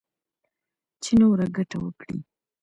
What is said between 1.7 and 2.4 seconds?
وكړي.